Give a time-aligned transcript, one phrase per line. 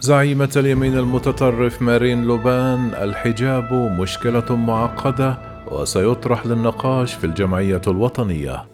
[0.00, 8.64] زعيمة اليمين المتطرف مارين لوبان الحجاب مشكلة معقدة وسيطرح للنقاش في الجمعية الوطنية.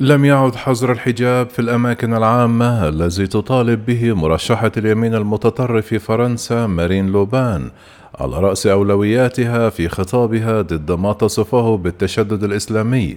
[0.00, 6.66] لم يعد حظر الحجاب في الأماكن العامة الذي تطالب به مرشحة اليمين المتطرف في فرنسا
[6.66, 7.70] مارين لوبان
[8.14, 13.16] على رأس أولوياتها في خطابها ضد ما تصفه بالتشدد الإسلامي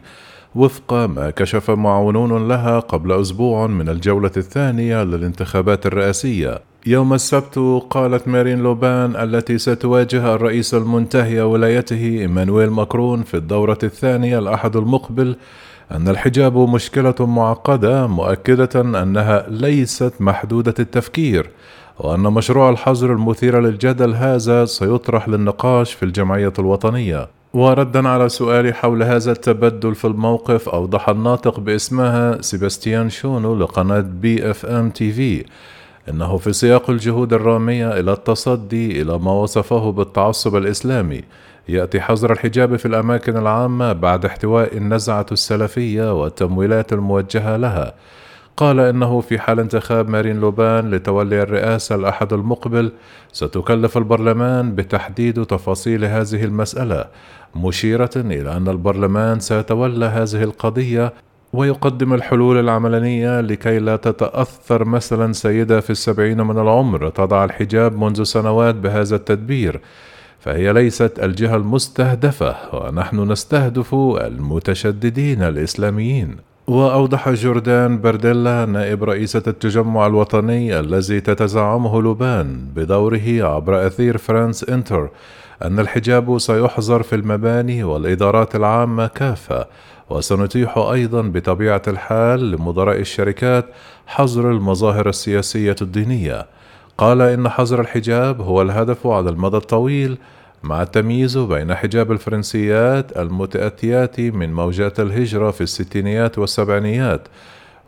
[0.56, 6.60] وفق ما كشف معاونون لها قبل أسبوع من الجولة الثانية للانتخابات الرئاسية.
[6.86, 14.40] يوم السبت قالت مارين لوبان التي ستواجه الرئيس المنتهي ولايته إيمانويل ماكرون في الدورة الثانية
[14.40, 15.36] الأحد المقبل
[15.92, 21.50] أن الحجاب مشكلة معقدة مؤكدة أنها ليست محدودة التفكير
[22.00, 27.28] وأن مشروع الحظر المثير للجدل هذا سيطرح للنقاش في الجمعية الوطنية.
[27.54, 34.90] وردا على سؤال حول هذا التبدل في الموقف أوضح الناطق باسمها سيباستيان شونو لقناة BFM
[34.90, 35.46] TV.
[36.10, 41.22] إنه في سياق الجهود الرامية إلى التصدي إلى ما وصفه بالتعصب الإسلامي.
[41.70, 47.94] يأتي حظر الحجاب في الأماكن العامة بعد احتواء النزعة السلفية والتمويلات الموجهة لها.
[48.58, 52.92] قال إنه في حال انتخاب مارين لوبان لتولي الرئاسة الأحد المقبل
[53.32, 57.06] ستكلف البرلمان بتحديد تفاصيل هذه المسألة
[57.56, 61.14] مشيرة إلى أن البرلمان سيتولى هذه القضية
[61.54, 68.24] ويقدم الحلول العملية لكي لا تتأثر مثلا سيدة في السبعين من العمر تضع الحجاب منذ
[68.24, 69.82] سنوات بهذا التدبير.
[70.40, 76.36] فهي ليست الجهة المستهدفة ونحن نستهدف المتشددين الإسلاميين.
[76.68, 85.10] وأوضح جوردان برديلا نائب رئيسة التجمع الوطني الذي تتزعمه لبنان بدوره عبر أثير فرانس إنتر
[85.64, 89.66] أن الحجاب سيحظر في المباني والإدارات العامة كافة.
[90.10, 93.66] وسنتيح أيضا بطبيعة الحال لمدراء الشركات
[94.08, 96.46] حظر المظاهر السياسية الدينية.
[97.00, 100.18] قال إن حظر الحجاب هو الهدف على المدى الطويل
[100.64, 107.28] مع التمييز بين حجاب الفرنسيات المتأتيات من موجات الهجرة في الستينيات والسبعينيات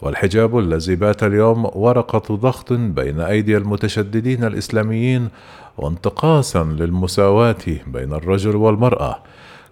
[0.02, 5.30] والحجاب الذي بات اليوم ورقة ضغط بين أيدي المتشددين الإسلاميين
[5.78, 9.20] وانتقاصا للمساواة بين الرجل والمرأة.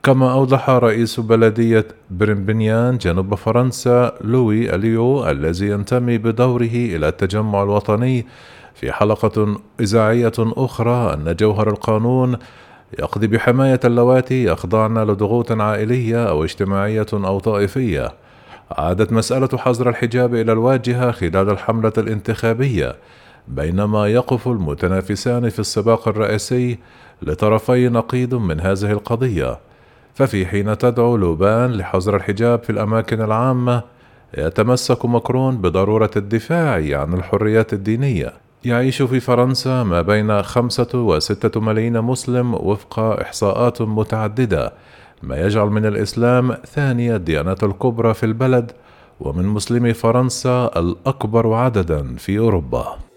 [0.03, 8.25] كما أوضح رئيس بلدية برمبنيان جنوب فرنسا لوي أليو الذي ينتمي بدوره إلى التجمع الوطني
[8.73, 12.37] في حلقة إذاعية أخرى أن جوهر القانون
[12.99, 18.11] يقضي بحماية اللواتي يخضعن لضغوط عائلية أو اجتماعية أو طائفية.
[18.71, 22.95] عادت مسألة حظر الحجاب إلى الواجهة خلال الحملة الانتخابية،
[23.47, 26.79] بينما يقف المتنافسان في السباق الرئاسي
[27.21, 29.59] لطرفي نقيض من هذه القضية.
[30.13, 33.83] ففي حين تدعو لوبان لحظر الحجاب في الأماكن العامة،
[34.37, 38.33] يتمسك مكرون بضرورة الدفاع عن الحريات الدينية.
[38.65, 44.73] يعيش في فرنسا ما بين خمسة وستة ملايين مسلم وفق إحصاءات متعددة.
[45.23, 48.71] ما يجعل من الإسلام ثاني الديانات الكبرى في البلد
[49.19, 53.08] ومن مسلمي فرنسا الأكبر عددا في أوروبا.